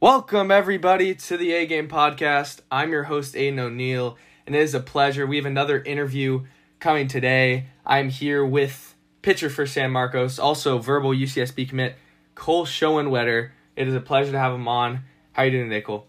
Welcome, 0.00 0.52
everybody, 0.52 1.16
to 1.16 1.36
the 1.36 1.50
A 1.54 1.66
Game 1.66 1.88
Podcast. 1.88 2.60
I'm 2.70 2.92
your 2.92 3.02
host, 3.02 3.34
Aiden 3.34 3.58
O'Neill, 3.58 4.16
and 4.46 4.54
it 4.54 4.62
is 4.62 4.72
a 4.72 4.78
pleasure. 4.78 5.26
We 5.26 5.34
have 5.38 5.44
another 5.44 5.82
interview 5.82 6.44
coming 6.78 7.08
today. 7.08 7.66
I'm 7.84 8.08
here 8.08 8.46
with 8.46 8.94
pitcher 9.22 9.50
for 9.50 9.66
San 9.66 9.90
Marcos, 9.90 10.38
also 10.38 10.78
verbal 10.78 11.10
UCSB 11.10 11.68
commit, 11.68 11.96
Cole 12.36 12.64
Schoenwetter. 12.64 13.50
It 13.74 13.88
is 13.88 13.94
a 13.96 14.00
pleasure 14.00 14.30
to 14.30 14.38
have 14.38 14.54
him 14.54 14.68
on. 14.68 15.00
How 15.32 15.42
are 15.42 15.46
you 15.46 15.50
doing 15.50 15.68
today, 15.68 15.80
Cole? 15.80 16.06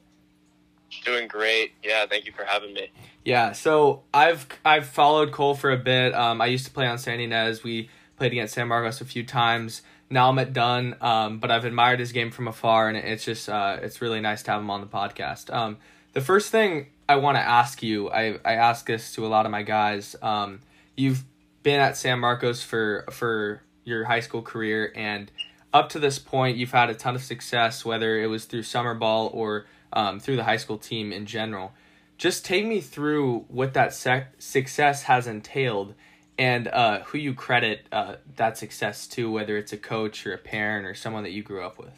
Doing 1.04 1.28
great. 1.28 1.72
Yeah, 1.84 2.06
thank 2.06 2.28
you 2.28 2.32
for 2.32 2.44
having 2.46 2.76
me. 2.76 2.92
Yeah, 3.26 3.54
so 3.54 4.04
I've 4.14 4.46
I've 4.64 4.86
followed 4.86 5.32
Cole 5.32 5.56
for 5.56 5.72
a 5.72 5.78
bit. 5.78 6.14
Um, 6.14 6.42
I 6.42 6.46
used 6.46 6.66
to 6.66 6.72
play 6.72 6.86
on 6.86 7.00
San 7.00 7.18
Ynez. 7.18 7.64
We 7.64 7.90
played 8.18 8.34
against 8.34 8.54
San 8.54 8.68
Marcos 8.68 9.02
a 9.02 9.06
few 9.06 9.26
times. 9.26 9.82
Now 10.10 10.30
I'm 10.30 10.40
at 10.40 10.54
Dunn, 10.54 10.96
um, 11.02 11.40
but 11.40 11.52
I've 11.52 11.66
admired 11.66 12.00
his 12.00 12.12
game 12.12 12.32
from 12.32 12.48
afar, 12.48 12.90
and 12.90 12.98
it's 12.98 13.24
just 13.24 13.48
uh, 13.48 13.78
it's 13.82 14.02
really 14.02 14.22
nice 14.22 14.44
to 14.44 14.52
have 14.52 14.62
him 14.62 14.70
on 14.72 14.82
the 14.82 14.88
podcast. 14.88 15.54
Um, 15.54 15.78
the 16.14 16.22
first 16.22 16.52
thing 16.52 16.88
I 17.08 17.18
want 17.18 17.38
to 17.38 17.42
ask 17.42 17.84
you, 17.84 18.10
I 18.10 18.40
I 18.44 18.54
ask 18.54 18.86
this 18.88 19.14
to 19.14 19.26
a 19.26 19.30
lot 19.30 19.46
of 19.46 19.52
my 19.52 19.62
guys. 19.62 20.16
Um, 20.22 20.62
you've 20.96 21.24
been 21.62 21.80
at 21.80 21.96
San 21.96 22.20
Marcos 22.20 22.64
for 22.64 23.06
for 23.12 23.62
your 23.84 24.06
high 24.06 24.22
school 24.22 24.42
career, 24.42 24.92
and 24.96 25.32
up 25.74 25.90
to 25.90 26.00
this 26.00 26.18
point, 26.18 26.58
you've 26.58 26.72
had 26.72 26.90
a 26.90 26.96
ton 26.96 27.16
of 27.16 27.24
success, 27.24 27.86
whether 27.86 28.20
it 28.20 28.28
was 28.28 28.46
through 28.46 28.64
summer 28.64 28.96
ball 28.96 29.30
or 29.34 29.68
um, 29.94 30.20
through 30.20 30.36
the 30.36 30.44
high 30.44 30.58
school 30.58 30.78
team 30.78 31.12
in 31.12 31.26
general. 31.26 31.74
Just 32.18 32.44
take 32.44 32.66
me 32.66 32.82
through 32.82 33.46
what 33.48 33.74
that 33.76 33.94
sec- 33.94 34.34
success 34.40 35.04
has 35.04 35.26
entailed 35.28 35.94
and 36.40 36.70
uh, 36.70 37.02
who 37.02 37.18
you 37.18 37.34
credit 37.34 37.86
uh, 37.92 38.16
that 38.38 38.58
success 38.58 39.06
to, 39.08 39.30
whether 39.30 39.58
it's 39.58 39.74
a 39.74 39.78
coach 39.78 40.26
or 40.26 40.34
a 40.34 40.38
parent 40.38 40.88
or 40.88 40.96
someone 40.96 41.22
that 41.24 41.32
you 41.32 41.44
grew 41.44 41.62
up 41.62 41.78
with. 41.78 41.92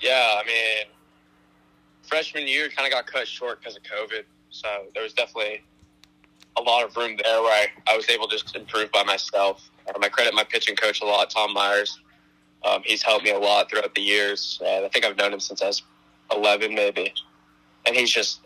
Yeah, 0.00 0.38
I 0.38 0.44
mean, 0.46 0.92
freshman 2.02 2.46
year 2.46 2.68
kind 2.68 2.86
of 2.86 2.92
got 2.92 3.06
cut 3.06 3.26
short 3.26 3.60
because 3.60 3.76
of 3.76 3.82
COVID. 3.84 4.24
So 4.50 4.68
there 4.92 5.02
was 5.02 5.14
definitely 5.14 5.62
a 6.58 6.60
lot 6.62 6.84
of 6.84 6.94
room 6.94 7.18
there 7.24 7.40
where 7.40 7.52
I, 7.52 7.68
I 7.90 7.96
was 7.96 8.08
able 8.10 8.28
to 8.28 8.36
just 8.36 8.54
improve 8.54 8.92
by 8.92 9.02
myself. 9.02 9.68
Um, 9.88 10.04
I 10.04 10.10
credit 10.10 10.34
my 10.34 10.44
pitching 10.44 10.76
coach 10.76 11.00
a 11.00 11.06
lot, 11.06 11.30
Tom 11.30 11.54
Myers. 11.54 11.98
Um, 12.64 12.82
he's 12.84 13.02
helped 13.02 13.24
me 13.24 13.30
a 13.30 13.38
lot 13.38 13.70
throughout 13.70 13.94
the 13.94 14.02
years. 14.02 14.60
Uh, 14.62 14.84
I 14.84 14.88
think 14.90 15.06
I've 15.06 15.16
known 15.16 15.32
him 15.32 15.40
since 15.40 15.62
I 15.62 15.68
was 15.68 15.82
11, 16.32 16.74
maybe. 16.74 17.14
And 17.86 17.96
he's 17.96 18.10
just, 18.10 18.40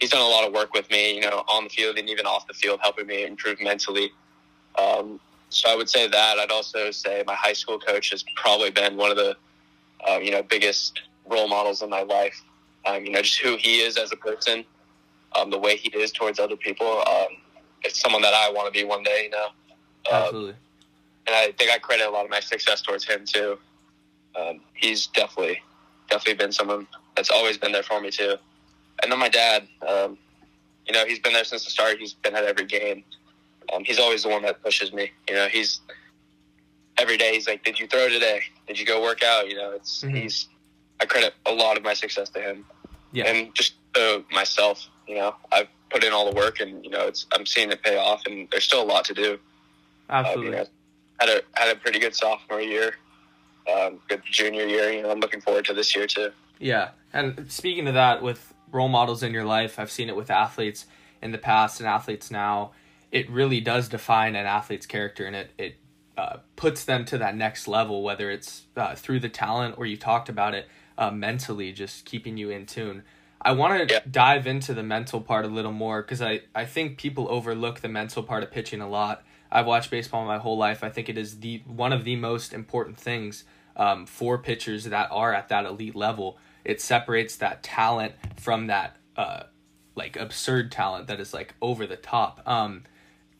he's 0.00 0.10
done 0.10 0.22
a 0.22 0.28
lot 0.28 0.46
of 0.46 0.52
work 0.52 0.72
with 0.72 0.90
me, 0.90 1.14
you 1.14 1.20
know, 1.20 1.44
on 1.46 1.64
the 1.64 1.70
field 1.70 1.98
and 1.98 2.08
even 2.08 2.26
off 2.26 2.46
the 2.46 2.54
field, 2.54 2.80
helping 2.82 3.06
me 3.06 3.24
improve 3.24 3.60
mentally. 3.60 4.10
Um, 4.78 5.20
so 5.50 5.70
I 5.70 5.76
would 5.76 5.90
say 5.90 6.08
that. 6.08 6.38
I'd 6.38 6.50
also 6.50 6.90
say 6.90 7.22
my 7.26 7.34
high 7.34 7.52
school 7.52 7.78
coach 7.78 8.10
has 8.10 8.24
probably 8.34 8.70
been 8.70 8.96
one 8.96 9.10
of 9.10 9.16
the, 9.16 9.36
uh, 10.08 10.18
you 10.18 10.30
know, 10.30 10.42
biggest 10.42 11.02
role 11.26 11.48
models 11.48 11.82
in 11.82 11.90
my 11.90 12.02
life. 12.02 12.40
Um, 12.86 13.04
you 13.04 13.12
know, 13.12 13.20
just 13.20 13.40
who 13.40 13.56
he 13.56 13.80
is 13.80 13.98
as 13.98 14.10
a 14.10 14.16
person, 14.16 14.64
um, 15.36 15.50
the 15.50 15.58
way 15.58 15.76
he 15.76 15.90
is 15.90 16.12
towards 16.12 16.38
other 16.38 16.56
people. 16.56 17.02
Um, 17.06 17.36
it's 17.82 18.00
someone 18.00 18.22
that 18.22 18.32
I 18.32 18.50
want 18.50 18.72
to 18.72 18.78
be 18.78 18.84
one 18.84 19.02
day, 19.02 19.24
you 19.24 19.30
know. 19.30 19.46
Um, 20.10 20.22
Absolutely. 20.22 20.54
And 21.26 21.36
I 21.36 21.52
think 21.58 21.70
I 21.70 21.78
credit 21.78 22.06
a 22.06 22.10
lot 22.10 22.24
of 22.24 22.30
my 22.30 22.40
success 22.40 22.80
towards 22.80 23.04
him 23.04 23.24
too. 23.26 23.58
Um, 24.34 24.60
he's 24.74 25.08
definitely, 25.08 25.60
definitely 26.08 26.34
been 26.34 26.52
someone 26.52 26.86
that's 27.16 27.30
always 27.30 27.58
been 27.58 27.72
there 27.72 27.82
for 27.82 28.00
me 28.00 28.10
too. 28.10 28.36
And 29.02 29.10
then 29.10 29.18
my 29.18 29.28
dad, 29.28 29.66
um, 29.86 30.18
you 30.86 30.92
know, 30.92 31.04
he's 31.06 31.18
been 31.18 31.32
there 31.32 31.44
since 31.44 31.64
the 31.64 31.70
start. 31.70 31.98
He's 31.98 32.14
been 32.14 32.34
at 32.34 32.44
every 32.44 32.66
game. 32.66 33.04
Um, 33.72 33.84
he's 33.84 33.98
always 33.98 34.22
the 34.22 34.28
one 34.28 34.42
that 34.42 34.62
pushes 34.62 34.92
me. 34.92 35.10
You 35.28 35.34
know, 35.34 35.46
he's 35.48 35.80
every 36.98 37.16
day. 37.16 37.34
He's 37.34 37.46
like, 37.46 37.64
"Did 37.64 37.78
you 37.78 37.86
throw 37.86 38.08
today? 38.08 38.40
Did 38.66 38.78
you 38.78 38.86
go 38.86 39.02
work 39.02 39.22
out?" 39.22 39.48
You 39.48 39.56
know, 39.56 39.72
it's 39.72 40.02
mm-hmm. 40.02 40.16
he's. 40.16 40.48
I 41.00 41.06
credit 41.06 41.32
a 41.46 41.52
lot 41.52 41.78
of 41.78 41.82
my 41.82 41.94
success 41.94 42.28
to 42.30 42.40
him. 42.40 42.66
Yeah. 43.12 43.24
And 43.24 43.54
just 43.54 43.74
to 43.94 44.22
myself, 44.30 44.86
you 45.06 45.14
know, 45.14 45.34
I've 45.50 45.68
put 45.90 46.04
in 46.04 46.12
all 46.12 46.28
the 46.28 46.36
work, 46.36 46.60
and 46.60 46.84
you 46.84 46.90
know, 46.90 47.06
it's 47.06 47.26
I'm 47.32 47.46
seeing 47.46 47.70
it 47.70 47.82
pay 47.82 47.96
off, 47.96 48.22
and 48.26 48.48
there's 48.50 48.64
still 48.64 48.82
a 48.82 48.84
lot 48.84 49.04
to 49.06 49.14
do. 49.14 49.38
Absolutely. 50.08 50.46
Um, 50.48 50.52
you 50.52 50.58
know, 50.58 50.66
had 51.20 51.28
a 51.28 51.42
had 51.54 51.76
a 51.76 51.78
pretty 51.78 51.98
good 51.98 52.14
sophomore 52.14 52.60
year, 52.60 52.94
um, 53.72 54.00
good 54.08 54.22
junior 54.24 54.66
year. 54.66 54.92
You 54.92 55.02
know, 55.02 55.10
I'm 55.10 55.20
looking 55.20 55.40
forward 55.40 55.64
to 55.66 55.74
this 55.74 55.94
year 55.94 56.06
too. 56.06 56.30
Yeah, 56.58 56.90
and 57.12 57.50
speaking 57.50 57.88
of 57.88 57.94
that, 57.94 58.22
with 58.22 58.49
role 58.72 58.88
models 58.88 59.22
in 59.22 59.32
your 59.32 59.44
life, 59.44 59.78
I've 59.78 59.90
seen 59.90 60.08
it 60.08 60.16
with 60.16 60.30
athletes 60.30 60.86
in 61.22 61.32
the 61.32 61.38
past 61.38 61.80
and 61.80 61.88
athletes 61.88 62.30
now. 62.30 62.72
It 63.12 63.28
really 63.30 63.60
does 63.60 63.88
define 63.88 64.36
an 64.36 64.46
athlete's 64.46 64.86
character, 64.86 65.26
and 65.26 65.34
it 65.36 65.50
it 65.58 65.76
uh, 66.16 66.38
puts 66.56 66.84
them 66.84 67.04
to 67.06 67.18
that 67.18 67.34
next 67.36 67.66
level, 67.66 68.02
whether 68.02 68.30
it's 68.30 68.66
uh, 68.76 68.94
through 68.94 69.20
the 69.20 69.28
talent 69.28 69.76
or 69.78 69.86
you 69.86 69.96
talked 69.96 70.28
about 70.28 70.54
it 70.54 70.68
uh, 70.98 71.10
mentally, 71.10 71.72
just 71.72 72.04
keeping 72.04 72.36
you 72.36 72.50
in 72.50 72.66
tune. 72.66 73.02
I 73.42 73.52
want 73.52 73.88
to 73.88 73.94
Yeah. 73.94 74.00
dive 74.10 74.46
into 74.46 74.74
the 74.74 74.82
mental 74.82 75.20
part 75.22 75.46
a 75.46 75.48
little 75.48 75.72
more 75.72 76.02
because 76.02 76.20
I, 76.20 76.42
I 76.54 76.66
think 76.66 76.98
people 76.98 77.26
overlook 77.30 77.80
the 77.80 77.88
mental 77.88 78.22
part 78.22 78.42
of 78.42 78.50
pitching 78.50 78.82
a 78.82 78.88
lot. 78.88 79.24
I've 79.50 79.66
watched 79.66 79.90
baseball 79.90 80.26
my 80.26 80.36
whole 80.38 80.58
life. 80.58 80.84
I 80.84 80.90
think 80.90 81.08
it 81.08 81.16
is 81.16 81.40
the 81.40 81.62
one 81.66 81.92
of 81.92 82.04
the 82.04 82.16
most 82.16 82.52
important 82.52 82.98
things 82.98 83.44
um, 83.76 84.04
for 84.04 84.36
pitchers 84.36 84.84
that 84.84 85.08
are 85.10 85.32
at 85.32 85.48
that 85.48 85.64
elite 85.64 85.96
level. 85.96 86.38
It 86.64 86.80
separates 86.80 87.36
that 87.36 87.62
talent 87.62 88.14
from 88.36 88.66
that 88.68 88.96
uh, 89.16 89.44
like 89.94 90.16
absurd 90.16 90.72
talent 90.72 91.06
that 91.08 91.20
is 91.20 91.34
like 91.34 91.54
over 91.60 91.86
the 91.86 91.96
top. 91.96 92.40
Um, 92.46 92.84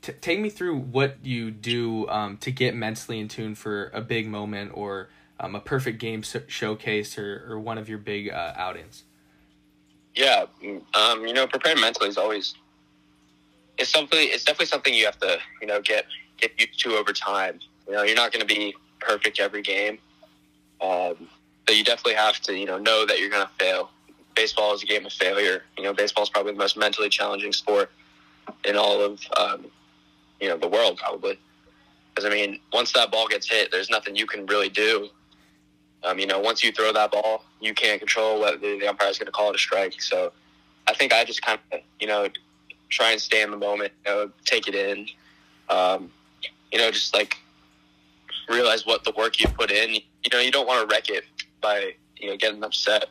t- 0.02 0.12
take 0.12 0.40
me 0.40 0.50
through 0.50 0.78
what 0.78 1.24
you 1.24 1.50
do 1.50 2.08
um, 2.08 2.36
to 2.38 2.50
get 2.50 2.74
mentally 2.74 3.20
in 3.20 3.28
tune 3.28 3.54
for 3.54 3.90
a 3.94 4.00
big 4.00 4.26
moment 4.26 4.72
or 4.74 5.08
um, 5.38 5.54
a 5.54 5.60
perfect 5.60 5.98
game 5.98 6.22
so- 6.22 6.42
showcase 6.46 7.16
or, 7.18 7.46
or 7.48 7.58
one 7.58 7.78
of 7.78 7.88
your 7.88 7.98
big 7.98 8.30
uh, 8.30 8.52
outings. 8.56 9.04
Yeah, 10.14 10.46
um, 10.94 11.26
you 11.26 11.32
know, 11.32 11.46
preparing 11.46 11.80
mentally 11.80 12.08
is 12.08 12.18
always 12.18 12.54
it's 13.78 13.90
something. 13.90 14.18
It's 14.20 14.44
definitely 14.44 14.66
something 14.66 14.92
you 14.92 15.04
have 15.06 15.18
to 15.20 15.38
you 15.60 15.66
know 15.66 15.80
get 15.80 16.06
get 16.36 16.52
used 16.58 16.80
to 16.80 16.96
over 16.96 17.12
time. 17.12 17.60
You 17.86 17.94
know, 17.94 18.02
you're 18.02 18.16
not 18.16 18.32
going 18.32 18.46
to 18.46 18.54
be 18.54 18.74
perfect 18.98 19.40
every 19.40 19.62
game, 19.62 19.98
um, 20.80 21.28
but 21.70 21.76
you 21.76 21.84
definitely 21.84 22.14
have 22.14 22.40
to 22.40 22.58
you 22.58 22.66
know 22.66 22.78
know 22.78 23.06
that 23.06 23.20
you're 23.20 23.30
going 23.30 23.46
to 23.46 23.64
fail. 23.64 23.90
Baseball 24.34 24.74
is 24.74 24.82
a 24.82 24.86
game 24.86 25.06
of 25.06 25.12
failure. 25.12 25.62
You 25.78 25.84
know, 25.84 25.92
baseball 25.92 26.24
is 26.24 26.28
probably 26.28 26.50
the 26.50 26.58
most 26.58 26.76
mentally 26.76 27.08
challenging 27.08 27.52
sport 27.52 27.92
in 28.64 28.74
all 28.76 29.00
of 29.00 29.20
um, 29.36 29.66
you 30.40 30.48
know 30.48 30.56
the 30.56 30.66
world, 30.66 30.96
probably. 30.96 31.38
Because 32.08 32.28
I 32.28 32.34
mean, 32.34 32.58
once 32.72 32.92
that 32.94 33.12
ball 33.12 33.28
gets 33.28 33.48
hit, 33.48 33.70
there's 33.70 33.88
nothing 33.88 34.16
you 34.16 34.26
can 34.26 34.46
really 34.46 34.68
do. 34.68 35.10
Um, 36.02 36.18
you 36.18 36.26
know, 36.26 36.40
once 36.40 36.64
you 36.64 36.72
throw 36.72 36.92
that 36.92 37.12
ball, 37.12 37.44
you 37.60 37.72
can't 37.72 38.00
control 38.00 38.40
whether 38.40 38.58
the 38.58 38.88
umpire 38.88 39.08
is 39.08 39.18
going 39.18 39.26
to 39.26 39.32
call 39.32 39.50
it 39.50 39.54
a 39.54 39.58
strike. 39.58 40.02
So, 40.02 40.32
I 40.88 40.94
think 40.94 41.12
I 41.12 41.22
just 41.22 41.40
kind 41.40 41.60
of, 41.70 41.78
you 42.00 42.08
know, 42.08 42.28
try 42.88 43.12
and 43.12 43.20
stay 43.20 43.42
in 43.42 43.52
the 43.52 43.56
moment, 43.56 43.92
you 44.04 44.10
know, 44.10 44.30
take 44.44 44.66
it 44.66 44.74
in, 44.74 45.06
um, 45.68 46.10
you 46.72 46.80
know, 46.80 46.90
just 46.90 47.14
like 47.14 47.36
realize 48.48 48.84
what 48.84 49.04
the 49.04 49.12
work 49.16 49.38
you 49.38 49.46
put 49.46 49.70
in. 49.70 49.94
You 49.94 50.30
know, 50.32 50.40
you 50.40 50.50
don't 50.50 50.66
want 50.66 50.80
to 50.80 50.92
wreck 50.92 51.08
it 51.10 51.24
by, 51.60 51.94
you 52.16 52.30
know, 52.30 52.36
getting 52.36 52.62
upset 52.62 53.06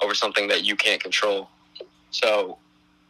over 0.00 0.14
something 0.14 0.48
that 0.48 0.64
you 0.64 0.76
can't 0.76 1.02
control. 1.02 1.48
So, 2.10 2.58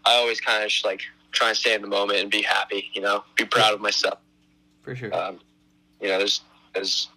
I 0.07 0.15
always 0.15 0.41
kind 0.41 0.63
of 0.63 0.71
just 0.71 0.85
like 0.85 1.03
try 1.33 1.49
and 1.49 1.57
stay 1.57 1.75
in 1.75 1.83
the 1.83 1.89
moment 1.89 2.21
and 2.21 2.31
be 2.31 2.43
happy, 2.43 2.91
you 2.93 3.01
know, 3.01 3.25
be 3.37 3.45
proud 3.45 3.75
of 3.75 3.81
myself. 3.81 4.19
For 4.83 4.95
sure. 4.95 5.15
Um, 5.15 5.41
you 6.01 6.09
know, 6.09 6.19
there's, 6.19 6.43
there's, 6.75 7.09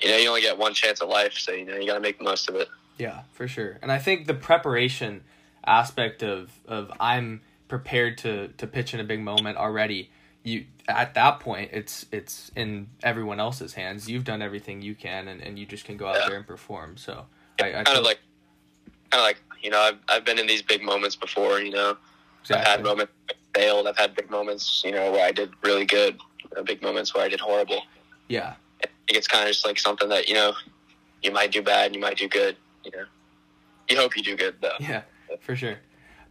you 0.00 0.08
know, 0.10 0.16
you 0.16 0.28
only 0.28 0.40
get 0.40 0.56
one 0.56 0.74
chance 0.74 1.00
at 1.00 1.08
life, 1.08 1.34
so 1.34 1.52
you 1.52 1.64
know 1.64 1.76
you 1.76 1.86
got 1.86 1.94
to 1.94 2.00
make 2.00 2.18
the 2.18 2.24
most 2.24 2.48
of 2.48 2.54
it. 2.54 2.68
Yeah, 2.98 3.22
for 3.32 3.48
sure. 3.48 3.78
And 3.82 3.90
I 3.90 3.98
think 3.98 4.26
the 4.26 4.34
preparation 4.34 5.22
aspect 5.64 6.22
of 6.22 6.50
of 6.66 6.92
I'm 7.00 7.40
prepared 7.68 8.18
to 8.18 8.48
to 8.48 8.66
pitch 8.66 8.94
in 8.94 9.00
a 9.00 9.04
big 9.04 9.20
moment 9.20 9.56
already. 9.56 10.10
You 10.44 10.64
at 10.88 11.14
that 11.14 11.40
point, 11.40 11.70
it's 11.72 12.06
it's 12.12 12.50
in 12.56 12.88
everyone 13.02 13.40
else's 13.40 13.74
hands. 13.74 14.08
You've 14.08 14.24
done 14.24 14.40
everything 14.40 14.80
you 14.82 14.94
can, 14.94 15.28
and, 15.28 15.42
and 15.42 15.58
you 15.58 15.66
just 15.66 15.84
can 15.84 15.96
go 15.96 16.06
out 16.06 16.16
Yeah. 16.16 16.28
there 16.28 16.36
and 16.38 16.46
perform. 16.46 16.96
So 16.96 17.26
I, 17.60 17.80
I 17.80 17.84
kind 17.84 17.98
of 17.98 18.04
like, 18.04 18.20
kind 19.10 19.20
of 19.20 19.24
like, 19.26 19.42
you 19.62 19.70
know, 19.70 19.80
I've 19.80 19.98
I've 20.08 20.24
been 20.24 20.38
in 20.38 20.46
these 20.46 20.62
big 20.62 20.82
moments 20.82 21.16
before. 21.16 21.60
You 21.60 21.72
know, 21.72 21.96
I've 22.50 22.64
had 22.64 22.82
moments 22.82 23.12
I 23.28 23.34
failed. 23.54 23.86
I've 23.88 23.96
had 23.98 24.14
big 24.14 24.30
moments, 24.30 24.82
you 24.84 24.92
know, 24.92 25.10
where 25.12 25.26
I 25.26 25.32
did 25.32 25.50
really 25.62 25.84
good. 25.84 26.18
You 26.44 26.50
know, 26.56 26.62
big 26.62 26.80
moments 26.82 27.14
where 27.14 27.24
I 27.24 27.28
did 27.28 27.40
horrible. 27.40 27.82
yeah, 28.28 28.54
it's 29.08 29.26
kind 29.26 29.42
of 29.42 29.48
just 29.52 29.66
like 29.66 29.78
something 29.78 30.08
that 30.08 30.28
you 30.28 30.34
know, 30.34 30.52
you 31.22 31.32
might 31.32 31.50
do 31.52 31.62
bad, 31.62 31.94
you 31.94 32.00
might 32.00 32.16
do 32.16 32.28
good. 32.28 32.56
You 32.84 32.92
know, 32.92 33.04
you 33.90 33.96
hope 33.96 34.16
you 34.16 34.22
do 34.22 34.36
good 34.36 34.54
though. 34.62 34.76
yeah, 34.80 35.02
for 35.40 35.56
sure. 35.56 35.78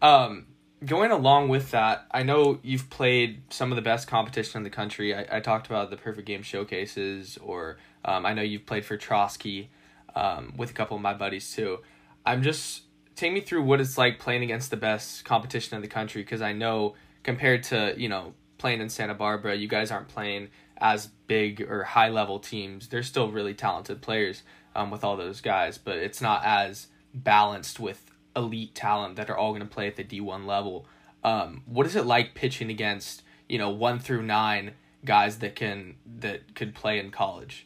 Um, 0.02 0.48
going 0.86 1.12
along 1.12 1.50
with 1.50 1.72
that, 1.72 2.06
I 2.12 2.24
know 2.24 2.60
you've 2.62 2.90
played 2.90 3.42
some 3.50 3.72
of 3.72 3.76
the 3.76 3.82
best 3.82 4.08
competition 4.08 4.58
in 4.58 4.64
the 4.64 4.70
country. 4.70 5.16
I, 5.16 5.38
I 5.38 5.40
talked 5.40 5.68
about 5.68 5.90
the 5.90 5.98
Perfect 5.98 6.28
Game 6.28 6.44
showcases, 6.44 7.38
or 7.38 7.78
um, 8.06 8.26
I 8.26 8.34
know 8.34 8.42
you've 8.42 8.66
played 8.66 8.86
for 8.86 8.98
Trosky 8.98 9.68
um, 10.16 10.54
with 10.58 10.70
a 10.70 10.74
couple 10.74 10.96
of 10.96 11.02
my 11.02 11.14
buddies 11.14 11.52
too. 11.52 11.80
I'm 12.26 12.44
just 12.44 12.84
take 13.16 13.34
me 13.34 13.42
through 13.42 13.64
what 13.64 13.82
it's 13.82 13.98
like 13.98 14.20
playing 14.20 14.44
against 14.44 14.70
the 14.70 14.78
best 14.78 15.26
competition 15.26 15.76
in 15.76 15.82
the 15.82 15.88
country 15.88 16.22
because 16.22 16.42
I 16.42 16.54
know 16.54 16.96
compared 17.24 17.64
to 17.64 17.94
you 17.98 18.10
know 18.10 18.34
playing 18.58 18.82
in 18.82 18.90
Santa 18.90 19.14
Barbara, 19.14 19.56
you 19.56 19.68
guys 19.68 19.92
aren't 19.92 20.08
playing 20.08 20.50
as 20.78 21.08
big 21.28 21.62
or 21.62 21.84
high 21.84 22.10
level 22.10 22.40
teams. 22.40 22.88
They're 22.88 23.04
still 23.04 23.32
really 23.32 23.54
talented 23.54 24.02
players 24.02 24.44
um, 24.76 24.92
with 24.92 25.04
all 25.04 25.18
those 25.18 25.42
guys, 25.42 25.78
but 25.78 25.98
it's 25.98 26.22
not 26.22 26.44
as 26.46 26.88
balanced 27.14 27.80
with 27.80 28.12
elite 28.38 28.74
talent 28.76 29.18
that 29.18 29.30
are 29.30 29.38
all 29.38 29.52
going 29.52 29.68
to 29.68 29.68
play 29.68 29.88
at 29.88 29.96
the 29.98 30.04
D1 30.04 30.46
level. 30.46 30.86
Um, 31.24 31.64
what 31.66 31.86
is 31.86 31.96
it 31.96 32.06
like 32.06 32.36
pitching 32.36 32.70
against, 32.70 33.24
you 33.50 33.58
know, 33.58 33.70
1 33.70 34.00
through 34.00 34.22
9 34.24 34.72
guys 35.04 35.40
that 35.40 35.56
can 35.56 35.96
that 36.20 36.56
could 36.56 36.74
play 36.76 37.00
in 37.00 37.12
college? 37.12 37.66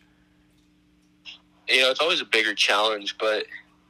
You 1.68 1.82
know, 1.82 1.92
it's 1.92 2.00
always 2.00 2.22
a 2.22 2.26
bigger 2.26 2.54
challenge, 2.56 3.18
but 3.18 3.46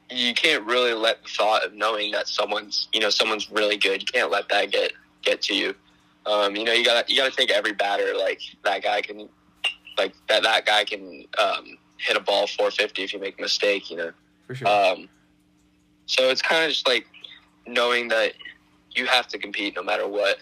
you 0.10 0.34
can't 0.34 0.66
really 0.66 0.94
let 0.94 1.24
the 1.24 1.30
thought 1.30 1.64
of 1.64 1.74
knowing 1.74 2.12
that 2.12 2.28
someone's, 2.28 2.90
you 2.94 3.00
know, 3.00 3.10
someone's 3.10 3.50
really 3.50 3.78
good. 3.78 4.02
You 4.02 4.08
can't 4.08 4.32
let 4.32 4.50
that 4.50 4.72
get 4.72 4.92
get 5.22 5.42
to 5.44 5.56
you. 5.56 5.74
Um, 6.26 6.56
you 6.56 6.64
know, 6.64 6.74
you 6.74 6.84
gotta 6.84 7.06
you 7.08 7.18
gotta 7.18 7.36
take 7.36 7.50
every 7.52 7.74
batter 7.74 8.14
like 8.18 8.42
that 8.64 8.84
guy 8.84 9.02
can, 9.02 9.30
like 9.98 10.14
that 10.28 10.44
that 10.44 10.66
guy 10.66 10.84
can 10.84 11.26
um, 11.38 11.78
hit 11.98 12.18
a 12.18 12.20
ball 12.20 12.46
450 12.48 13.04
if 13.04 13.14
you 13.14 13.20
make 13.20 13.40
a 13.40 13.42
mistake. 13.42 13.90
You 13.90 13.98
know, 13.98 14.12
For 14.48 14.56
sure. 14.56 14.68
um, 14.68 15.10
so 16.12 16.28
it's 16.28 16.42
kind 16.42 16.66
of 16.66 16.72
just 16.72 16.86
like 16.88 17.08
knowing 17.66 18.10
that 18.10 18.34
you 18.92 19.06
have 19.06 19.28
to 19.28 19.38
compete 19.38 19.76
no 19.78 19.84
matter 19.84 20.06
what. 20.06 20.40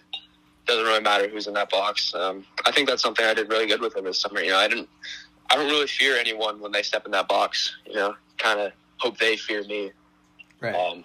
Doesn't 0.66 0.84
really 0.84 1.02
matter 1.02 1.28
who's 1.28 1.46
in 1.46 1.54
that 1.54 1.70
box. 1.70 2.14
Um, 2.16 2.44
I 2.66 2.72
think 2.72 2.90
that's 2.90 3.04
something 3.04 3.24
I 3.24 3.36
did 3.36 3.50
really 3.50 3.68
good 3.68 3.80
with 3.80 3.96
him 3.96 4.06
this 4.06 4.20
summer. 4.20 4.42
You 4.42 4.50
know, 4.50 4.58
I 4.58 4.68
didn't, 4.68 4.90
I 5.52 5.56
don't 5.56 5.68
really 5.68 5.86
fear 5.86 6.18
anyone 6.18 6.60
when 6.60 6.72
they 6.72 6.82
step 6.82 7.06
in 7.06 7.12
that 7.12 7.28
box. 7.28 7.76
You 7.86 7.96
know, 7.96 8.16
kind 8.40 8.60
of 8.60 8.72
hope 8.98 9.20
they 9.20 9.38
fear 9.38 9.64
me. 9.66 9.92
right. 10.60 10.74
Um, 10.74 11.04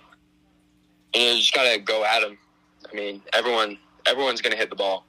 and 1.13 1.23
you 1.23 1.37
just 1.37 1.53
gotta 1.53 1.79
go 1.79 2.03
at 2.05 2.21
them. 2.21 2.39
I 2.91 2.97
mean, 2.97 3.21
everyone, 3.35 3.77
everyone's 4.07 4.41
gonna 4.41 4.57
hit 4.57 4.71
the 4.71 4.77
ball. 4.77 5.05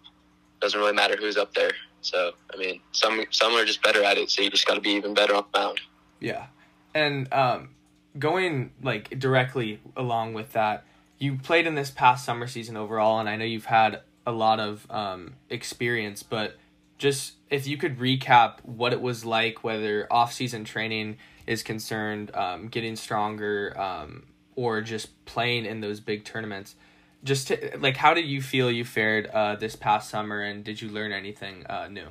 Doesn't 0.60 0.80
really 0.80 0.94
matter 0.94 1.16
who's 1.18 1.38
up 1.38 1.54
there. 1.54 1.72
So, 2.02 2.34
I 2.54 2.58
mean, 2.58 2.82
some 2.92 3.24
some 3.32 3.54
are 3.54 3.64
just 3.64 3.82
better 3.82 4.04
at 4.04 4.18
it. 4.18 4.30
So 4.30 4.42
you 4.42 4.50
just 4.50 4.68
gotta 4.68 4.82
be 4.82 4.92
even 4.92 5.14
better 5.14 5.34
on 5.34 5.46
the 5.54 5.60
mound. 5.60 5.80
Yeah. 6.20 6.48
And 6.94 7.32
um, 7.34 7.70
going 8.18 8.72
like 8.82 9.20
directly 9.20 9.80
along 9.96 10.34
with 10.34 10.54
that, 10.54 10.86
you 11.18 11.38
played 11.38 11.68
in 11.68 11.76
this 11.76 11.92
past 11.92 12.26
summer 12.26 12.48
season 12.48 12.78
overall, 12.78 13.20
and 13.20 13.30
I 13.30 13.36
know 13.36 13.46
you've 13.46 13.66
had 13.66 14.02
a 14.26 14.32
lot 14.32 14.60
of 14.60 14.90
um, 14.90 15.36
experience, 15.50 16.24
but 16.24 16.56
just 16.98 17.34
if 17.50 17.68
you 17.68 17.78
could 17.78 18.00
recap 18.00 18.64
what 18.64 18.94
it 18.94 19.02
was 19.02 19.26
like, 19.26 19.64
whether 19.64 20.12
off 20.12 20.34
season 20.34 20.64
training 20.64 21.18
is 21.46 21.64
concerned, 21.64 22.34
um, 22.34 22.68
getting 22.68 22.96
stronger, 22.96 23.74
um, 23.80 24.26
or 24.56 24.82
just 24.82 25.26
playing 25.26 25.66
in 25.66 25.82
those 25.82 26.00
big 26.00 26.24
tournaments. 26.24 26.76
Just 27.24 27.48
to, 27.48 27.78
like, 27.80 27.98
how 27.98 28.14
did 28.14 28.26
you 28.26 28.42
feel 28.42 28.72
you 28.72 28.86
fared 28.86 29.28
uh, 29.28 29.56
this 29.56 29.76
past 29.76 30.10
summer, 30.10 30.42
and 30.42 30.64
did 30.64 30.82
you 30.82 30.90
learn 30.90 31.12
anything 31.12 31.66
uh, 31.68 31.88
new? 31.88 32.08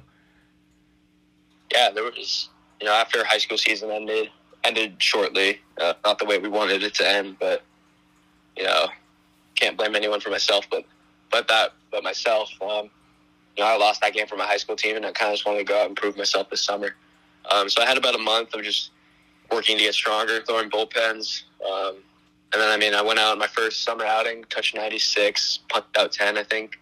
Yeah, 1.73 1.91
there 1.91 2.05
was. 2.05 2.49
You 2.81 2.89
know, 2.89 2.95
after 2.95 3.25
high 3.25 3.39
school 3.39 3.56
season 3.56 3.91
ended, 3.91 4.31
ended 4.65 4.97
shortly. 4.99 5.61
Uh, 5.81 5.95
not 6.05 6.19
the 6.19 6.25
way 6.25 6.39
we 6.39 6.49
wanted 6.49 6.83
it 6.83 6.95
to 6.95 7.09
end, 7.09 7.37
but 7.39 7.63
you 8.57 8.65
know, 8.65 8.87
can't 9.55 9.77
blame 9.77 9.95
anyone 9.95 10.21
for 10.21 10.31
myself, 10.31 10.67
but 10.71 10.85
but 11.31 11.49
that, 11.49 11.73
but 11.91 12.03
myself. 12.03 12.51
Um, 12.63 12.91
you 13.57 13.63
know, 13.63 13.71
I 13.71 13.77
lost 13.77 14.01
that 14.01 14.13
game 14.13 14.27
for 14.27 14.37
my 14.37 14.47
high 14.47 14.57
school 14.57 14.77
team, 14.77 14.97
and 14.97 15.07
I 15.07 15.13
kind 15.13 15.31
of 15.31 15.37
just 15.37 15.47
wanted 15.47 15.59
to 15.59 15.65
go 15.65 15.81
out 15.81 15.87
and 15.87 15.97
prove 15.97 16.17
myself 16.17 16.51
this 16.51 16.63
summer. 16.63 16.95
Um, 17.51 17.69
so 17.69 17.83
I 17.83 17.87
had 17.87 17.99
about 17.99 18.15
a 18.15 18.19
month 18.19 18.55
of 18.55 18.63
just 18.63 18.91
working 19.51 19.77
to 19.77 19.83
get 19.83 19.95
stronger, 19.95 20.41
throwing 20.43 20.71
bullpens. 20.71 21.43
Um, 21.65 21.97
and 22.53 22.63
then, 22.63 22.71
I 22.71 22.77
mean, 22.77 22.95
I 22.95 23.03
went 23.03 23.19
out 23.19 23.37
my 23.39 23.47
first 23.47 23.85
summer 23.85 24.05
outing, 24.05 24.45
touched 24.49 24.75
96, 24.75 25.61
punched 25.69 25.97
out 25.97 26.13
10, 26.13 26.39
I 26.39 26.45
think. 26.45 26.77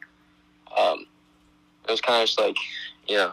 Um, 0.77 1.07
it 1.89 1.91
was 1.91 2.01
kind 2.01 2.23
of 2.23 2.29
just 2.29 2.41
like, 2.41 2.57
you 3.09 3.17
know, 3.17 3.33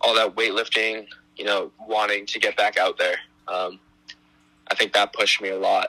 all 0.00 0.14
that 0.14 0.34
weightlifting, 0.34 1.06
you 1.36 1.44
know, 1.44 1.70
wanting 1.86 2.26
to 2.26 2.38
get 2.38 2.56
back 2.56 2.78
out 2.78 2.98
there. 2.98 3.16
Um, 3.52 3.78
I 4.70 4.74
think 4.74 4.92
that 4.94 5.12
pushed 5.12 5.42
me 5.42 5.50
a 5.50 5.58
lot. 5.58 5.88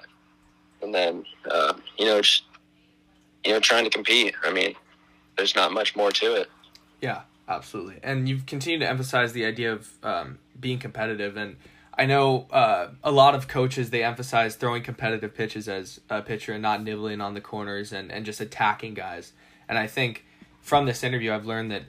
And 0.82 0.94
then, 0.94 1.26
uh, 1.50 1.74
you 1.98 2.06
know, 2.06 2.22
just, 2.22 2.44
you 3.46 3.54
know, 3.54 3.60
trying 3.60 3.86
to 3.86 3.90
compete. 3.90 4.36
I 4.44 4.52
mean, 4.52 4.76
there's 5.38 5.56
not 5.56 5.72
much 5.72 5.96
more 5.96 6.12
to 6.12 6.36
it. 6.36 6.50
Yeah, 7.02 7.22
absolutely. 7.48 8.00
And 8.04 8.28
you've 8.28 8.46
continued 8.46 8.80
to 8.80 8.90
emphasize 8.90 9.34
the 9.34 9.46
idea 9.46 9.74
of 9.74 9.90
um, 10.04 10.40
being 10.60 10.80
competitive. 10.80 11.38
And 11.38 11.56
I 11.98 12.06
know 12.06 12.48
uh, 12.52 12.90
a 13.04 13.12
lot 13.12 13.36
of 13.36 13.48
coaches, 13.48 13.92
they 13.92 14.04
emphasize 14.04 14.56
throwing 14.56 14.84
competitive 14.84 15.34
pitches 15.34 15.70
as 15.70 16.02
a 16.10 16.22
pitcher 16.22 16.54
and 16.54 16.62
not 16.62 16.84
nibbling 16.84 17.22
on 17.22 17.34
the 17.34 17.42
corners 17.42 17.94
and, 17.94 18.12
and 18.12 18.26
just 18.26 18.42
attacking 18.42 18.94
guys. 18.94 19.32
And 19.70 19.78
I 19.78 19.88
think 19.88 20.26
from 20.62 20.86
this 20.86 21.04
interview, 21.04 21.34
I've 21.34 21.46
learned 21.46 21.72
that 21.72 21.84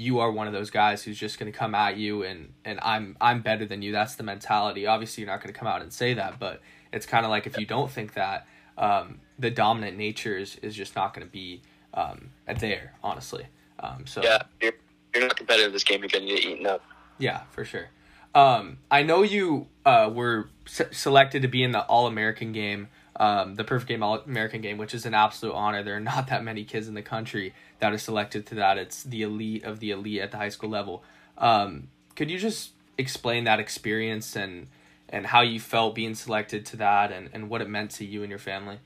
you 0.00 0.18
are 0.20 0.32
one 0.32 0.46
of 0.46 0.54
those 0.54 0.70
guys 0.70 1.02
who's 1.02 1.18
just 1.18 1.38
going 1.38 1.52
to 1.52 1.56
come 1.56 1.74
at 1.74 1.98
you 1.98 2.22
and, 2.22 2.54
and 2.64 2.80
I'm 2.82 3.16
I'm 3.20 3.42
better 3.42 3.66
than 3.66 3.82
you. 3.82 3.92
That's 3.92 4.14
the 4.14 4.22
mentality. 4.22 4.86
Obviously, 4.86 5.20
you're 5.22 5.30
not 5.30 5.42
going 5.42 5.52
to 5.52 5.58
come 5.58 5.68
out 5.68 5.82
and 5.82 5.92
say 5.92 6.14
that, 6.14 6.38
but 6.38 6.62
it's 6.90 7.04
kind 7.04 7.26
of 7.26 7.30
like 7.30 7.46
if 7.46 7.58
you 7.58 7.66
don't 7.66 7.90
think 7.90 8.14
that, 8.14 8.46
um, 8.78 9.20
the 9.38 9.50
dominant 9.50 9.98
nature 9.98 10.38
is, 10.38 10.56
is 10.56 10.74
just 10.74 10.96
not 10.96 11.12
going 11.12 11.26
to 11.26 11.30
be 11.30 11.60
um, 11.92 12.30
there, 12.58 12.94
honestly. 13.04 13.46
Um, 13.78 14.06
so 14.06 14.22
Yeah, 14.22 14.38
you're, 14.62 14.72
you're 15.14 15.24
not 15.24 15.36
competitive 15.36 15.66
in 15.68 15.72
this 15.74 15.84
game, 15.84 16.00
you're 16.00 16.08
going 16.08 16.26
to 16.26 16.34
get 16.34 16.44
eaten 16.44 16.66
up. 16.66 16.82
yeah, 17.18 17.42
for 17.50 17.64
sure. 17.66 17.88
Um, 18.34 18.78
I 18.90 19.02
know 19.02 19.22
you 19.22 19.66
uh, 19.84 20.10
were 20.12 20.48
se- 20.64 20.92
selected 20.92 21.42
to 21.42 21.48
be 21.48 21.62
in 21.62 21.72
the 21.72 21.84
All 21.84 22.06
American 22.06 22.52
game, 22.52 22.88
um, 23.16 23.56
the 23.56 23.64
Perfect 23.64 23.88
Game 23.88 24.02
All 24.02 24.18
American 24.20 24.62
game, 24.62 24.78
which 24.78 24.94
is 24.94 25.04
an 25.04 25.14
absolute 25.14 25.52
honor. 25.54 25.82
There 25.82 25.96
are 25.96 26.00
not 26.00 26.28
that 26.28 26.42
many 26.42 26.64
kids 26.64 26.88
in 26.88 26.94
the 26.94 27.02
country 27.02 27.52
that 27.80 27.92
are 27.92 27.98
selected 27.98 28.46
to 28.46 28.54
that. 28.56 28.78
It's 28.78 29.02
the 29.02 29.22
elite 29.22 29.64
of 29.64 29.80
the 29.80 29.90
elite 29.90 30.20
at 30.20 30.30
the 30.30 30.36
high 30.36 30.48
school 30.48 30.70
level. 30.70 31.02
Um, 31.36 31.88
could 32.14 32.30
you 32.30 32.38
just 32.38 32.72
explain 32.98 33.44
that 33.44 33.58
experience 33.58 34.36
and 34.36 34.68
and 35.08 35.26
how 35.26 35.40
you 35.40 35.58
felt 35.58 35.94
being 35.94 36.14
selected 36.14 36.64
to 36.66 36.76
that 36.76 37.10
and, 37.10 37.30
and 37.32 37.48
what 37.50 37.60
it 37.60 37.68
meant 37.68 37.90
to 37.90 38.04
you 38.04 38.22
and 38.22 38.30
your 38.30 38.38
family? 38.38 38.78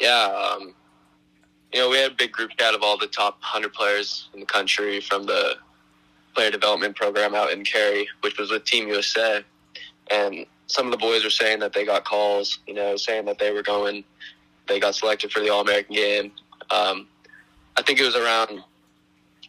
Yeah, 0.00 0.56
um, 0.56 0.74
you 1.72 1.80
know, 1.80 1.88
we 1.88 1.98
had 1.98 2.12
a 2.12 2.14
big 2.14 2.32
group 2.32 2.50
chat 2.58 2.74
of 2.74 2.82
all 2.82 2.98
the 2.98 3.06
top 3.06 3.34
100 3.34 3.72
players 3.72 4.28
in 4.34 4.40
the 4.40 4.46
country 4.46 5.00
from 5.00 5.26
the 5.26 5.54
player 6.34 6.50
development 6.50 6.96
program 6.96 7.34
out 7.34 7.52
in 7.52 7.64
Cary, 7.64 8.08
which 8.20 8.38
was 8.38 8.50
with 8.50 8.64
Team 8.64 8.88
USA. 8.88 9.44
And 10.10 10.46
some 10.66 10.86
of 10.86 10.92
the 10.92 10.98
boys 10.98 11.24
were 11.24 11.30
saying 11.30 11.60
that 11.60 11.72
they 11.72 11.84
got 11.84 12.04
calls, 12.04 12.58
you 12.66 12.74
know, 12.74 12.96
saying 12.96 13.24
that 13.26 13.38
they 13.38 13.52
were 13.52 13.62
going, 13.62 14.04
they 14.66 14.80
got 14.80 14.94
selected 14.94 15.32
for 15.32 15.40
the 15.40 15.50
All 15.50 15.60
American 15.60 15.94
game. 15.94 16.32
Um, 16.70 17.06
I 17.76 17.82
think 17.82 18.00
it 18.00 18.04
was 18.04 18.16
around 18.16 18.62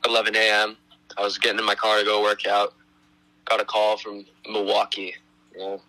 11 0.05 0.35
a.m. 0.35 0.77
I 1.17 1.21
was 1.21 1.37
getting 1.37 1.59
in 1.59 1.65
my 1.65 1.75
car 1.75 1.99
to 1.99 2.05
go 2.05 2.21
work 2.21 2.45
out. 2.45 2.73
Got 3.45 3.61
a 3.61 3.65
call 3.65 3.97
from 3.97 4.25
Milwaukee. 4.49 5.13
You 5.53 5.59
know, 5.59 5.81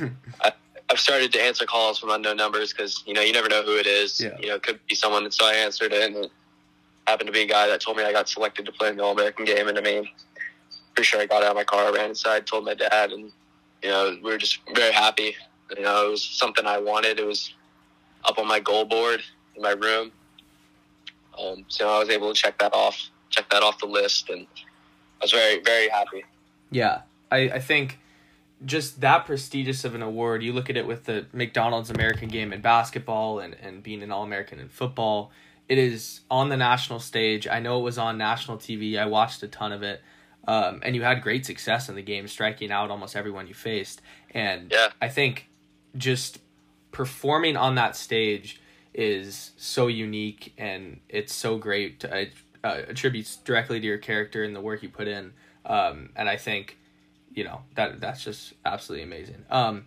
I, 0.40 0.52
I've 0.90 0.98
started 0.98 1.32
to 1.32 1.40
answer 1.40 1.64
calls 1.64 1.98
from 1.98 2.10
unknown 2.10 2.36
numbers 2.36 2.72
because 2.72 3.02
you 3.06 3.14
know 3.14 3.22
you 3.22 3.32
never 3.32 3.48
know 3.48 3.62
who 3.62 3.76
it 3.78 3.86
is. 3.86 4.20
Yeah. 4.20 4.36
You 4.38 4.48
know, 4.48 4.54
it 4.56 4.62
could 4.62 4.80
be 4.88 4.94
someone. 4.94 5.24
And 5.24 5.32
so 5.32 5.46
I 5.46 5.54
answered 5.54 5.92
it, 5.92 6.02
and 6.12 6.24
it 6.24 6.30
happened 7.06 7.28
to 7.28 7.32
be 7.32 7.42
a 7.42 7.46
guy 7.46 7.68
that 7.68 7.80
told 7.80 7.96
me 7.96 8.04
I 8.04 8.12
got 8.12 8.28
selected 8.28 8.66
to 8.66 8.72
play 8.72 8.88
in 8.88 8.96
the 8.96 9.04
All 9.04 9.12
American 9.12 9.44
game. 9.44 9.68
And 9.68 9.78
I 9.78 9.80
mean, 9.80 10.08
pretty 10.94 11.06
sure 11.06 11.20
I 11.20 11.26
got 11.26 11.42
out 11.42 11.50
of 11.50 11.56
my 11.56 11.64
car, 11.64 11.92
ran 11.92 12.10
inside, 12.10 12.46
told 12.46 12.64
my 12.64 12.74
dad, 12.74 13.12
and 13.12 13.30
you 13.82 13.88
know 13.88 14.16
we 14.22 14.30
were 14.30 14.38
just 14.38 14.58
very 14.74 14.92
happy. 14.92 15.36
You 15.76 15.84
know, 15.84 16.08
it 16.08 16.10
was 16.10 16.22
something 16.22 16.66
I 16.66 16.78
wanted. 16.78 17.20
It 17.20 17.26
was 17.26 17.54
up 18.24 18.38
on 18.38 18.46
my 18.46 18.60
goal 18.60 18.84
board 18.84 19.22
in 19.56 19.62
my 19.62 19.72
room. 19.72 20.12
Um, 21.42 21.64
so 21.68 21.88
I 21.88 21.98
was 21.98 22.08
able 22.08 22.32
to 22.32 22.40
check 22.40 22.58
that 22.58 22.74
off, 22.74 23.10
check 23.30 23.48
that 23.50 23.62
off 23.62 23.78
the 23.78 23.86
list, 23.86 24.30
and 24.30 24.46
I 25.20 25.24
was 25.24 25.32
very, 25.32 25.60
very 25.60 25.88
happy. 25.88 26.24
Yeah, 26.70 27.02
I, 27.30 27.50
I 27.50 27.58
think 27.58 27.98
just 28.64 29.00
that 29.00 29.26
prestigious 29.26 29.84
of 29.84 29.94
an 29.94 30.02
award, 30.02 30.42
you 30.42 30.52
look 30.52 30.70
at 30.70 30.76
it 30.76 30.86
with 30.86 31.04
the 31.04 31.26
McDonald's 31.32 31.90
American 31.90 32.28
game 32.28 32.52
in 32.52 32.60
basketball 32.60 33.40
and, 33.40 33.54
and 33.60 33.82
being 33.82 34.02
an 34.02 34.12
All 34.12 34.22
American 34.22 34.58
in 34.60 34.68
football, 34.68 35.32
it 35.68 35.78
is 35.78 36.20
on 36.30 36.48
the 36.48 36.56
national 36.56 37.00
stage. 37.00 37.48
I 37.48 37.60
know 37.60 37.80
it 37.80 37.82
was 37.82 37.98
on 37.98 38.18
national 38.18 38.58
TV. 38.58 38.98
I 38.98 39.06
watched 39.06 39.42
a 39.42 39.48
ton 39.48 39.72
of 39.72 39.82
it. 39.82 40.00
Um, 40.46 40.80
and 40.82 40.96
you 40.96 41.02
had 41.02 41.22
great 41.22 41.46
success 41.46 41.88
in 41.88 41.94
the 41.94 42.02
game, 42.02 42.26
striking 42.26 42.72
out 42.72 42.90
almost 42.90 43.14
everyone 43.16 43.46
you 43.46 43.54
faced. 43.54 44.02
And 44.30 44.72
Yeah. 44.72 44.88
I 45.00 45.08
think 45.08 45.48
just 45.96 46.40
performing 46.90 47.56
on 47.56 47.76
that 47.76 47.96
stage 47.96 48.60
is 48.94 49.52
so 49.56 49.86
unique 49.86 50.52
and 50.58 51.00
it's 51.08 51.34
so 51.34 51.58
great. 51.58 52.00
To, 52.00 52.16
it 52.16 52.32
uh, 52.64 52.82
attributes 52.88 53.36
directly 53.36 53.80
to 53.80 53.86
your 53.86 53.98
character 53.98 54.44
and 54.44 54.54
the 54.54 54.60
work 54.60 54.82
you 54.82 54.88
put 54.88 55.08
in. 55.08 55.32
Um, 55.64 56.10
and 56.16 56.28
I 56.28 56.36
think, 56.36 56.78
you 57.34 57.44
know, 57.44 57.62
that 57.74 58.00
that's 58.00 58.22
just 58.22 58.52
absolutely 58.64 59.04
amazing. 59.04 59.44
Um, 59.50 59.84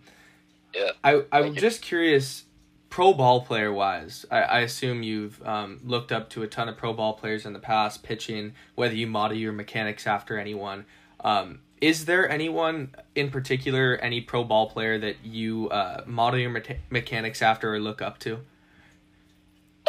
Yeah. 0.74 0.90
I, 1.02 1.22
I'm 1.32 1.54
just 1.54 1.80
curious, 1.80 2.44
pro 2.90 3.12
ball 3.14 3.40
player 3.40 3.72
wise, 3.72 4.26
I, 4.30 4.42
I 4.42 4.60
assume 4.60 5.02
you've 5.02 5.40
um, 5.46 5.80
looked 5.84 6.12
up 6.12 6.28
to 6.30 6.42
a 6.42 6.46
ton 6.46 6.68
of 6.68 6.76
pro 6.76 6.92
ball 6.92 7.14
players 7.14 7.46
in 7.46 7.52
the 7.52 7.58
past, 7.58 8.02
pitching, 8.02 8.52
whether 8.74 8.94
you 8.94 9.06
model 9.06 9.36
your 9.36 9.52
mechanics 9.52 10.06
after 10.06 10.38
anyone. 10.38 10.84
Um, 11.20 11.60
is 11.80 12.04
there 12.04 12.28
anyone 12.28 12.94
in 13.14 13.30
particular, 13.30 13.96
any 13.96 14.20
pro 14.20 14.44
ball 14.44 14.68
player 14.68 14.98
that 14.98 15.16
you 15.24 15.68
uh, 15.70 16.02
model 16.06 16.40
your 16.40 16.50
me- 16.50 16.80
mechanics 16.90 17.42
after 17.42 17.74
or 17.74 17.80
look 17.80 18.02
up 18.02 18.18
to? 18.20 18.40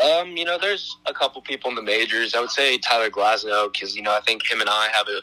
Um, 0.04 0.38
you 0.38 0.46
know, 0.46 0.58
there's 0.60 0.96
a 1.08 1.13
couple 1.13 1.42
people 1.42 1.70
in 1.70 1.75
the 1.75 1.82
majors. 1.82 2.36
I 2.36 2.39
would 2.39 2.51
say 2.51 2.77
Tyler 2.77 3.10
Glasnow 3.10 3.72
because 3.72 3.96
you 3.96 4.04
know 4.04 4.16
I 4.16 4.22
think 4.22 4.46
him 4.50 4.62
and 4.62 4.70
I 4.70 4.89
have 4.94 5.08
a 5.08 5.22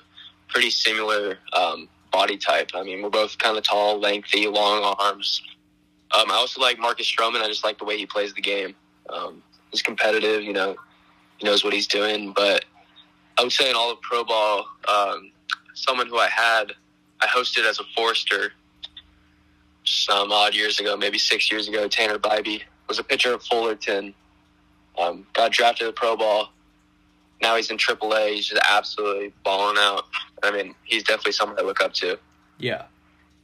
pretty 0.48 0.70
similar 0.70 1.38
um, 1.52 1.88
body 2.10 2.36
type. 2.36 2.70
I 2.74 2.82
mean, 2.82 3.02
we're 3.02 3.10
both 3.10 3.38
kind 3.38 3.56
of 3.56 3.64
tall, 3.64 4.00
lengthy, 4.00 4.46
long 4.46 4.94
arms. 4.98 5.42
Um, 6.16 6.30
I 6.30 6.34
also 6.34 6.60
like 6.60 6.78
Marcus 6.78 7.10
Stroman. 7.10 7.40
I 7.42 7.48
just 7.48 7.64
like 7.64 7.78
the 7.78 7.84
way 7.84 7.96
he 7.96 8.06
plays 8.06 8.32
the 8.34 8.40
game. 8.40 8.74
Um, 9.10 9.42
he's 9.70 9.82
competitive. 9.82 10.42
You 10.42 10.52
know, 10.52 10.76
he 11.38 11.46
knows 11.46 11.64
what 11.64 11.72
he's 11.72 11.86
doing. 11.86 12.32
But 12.32 12.64
I 13.38 13.42
would 13.42 13.52
say 13.52 13.70
in 13.70 13.76
all 13.76 13.92
of 13.92 14.00
pro 14.00 14.24
ball, 14.24 14.66
um, 14.88 15.30
someone 15.74 16.06
who 16.08 16.18
I 16.18 16.28
had, 16.28 16.72
I 17.20 17.26
hosted 17.26 17.64
as 17.64 17.78
a 17.78 17.84
Forester 17.96 18.52
some 19.84 20.32
odd 20.32 20.54
years 20.54 20.80
ago, 20.80 20.96
maybe 20.96 21.18
six 21.18 21.50
years 21.50 21.68
ago. 21.68 21.88
Tanner 21.88 22.18
Bibee 22.18 22.62
was 22.88 22.98
a 22.98 23.04
pitcher 23.04 23.34
at 23.34 23.42
Fullerton. 23.42 24.14
Um, 24.98 25.26
got 25.32 25.52
drafted 25.52 25.86
to 25.86 25.92
pro 25.92 26.16
ball. 26.16 26.50
Now 27.42 27.56
he's 27.56 27.70
in 27.70 27.76
AAA. 27.76 28.34
He's 28.34 28.46
just 28.46 28.62
absolutely 28.64 29.32
balling 29.44 29.76
out. 29.78 30.04
I 30.42 30.50
mean, 30.50 30.74
he's 30.84 31.02
definitely 31.02 31.32
someone 31.32 31.58
I 31.58 31.62
look 31.62 31.80
up 31.80 31.92
to. 31.94 32.18
Yeah, 32.58 32.84